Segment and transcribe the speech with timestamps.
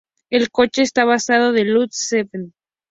[0.31, 2.55] El coche está basado en el Lotus Seven.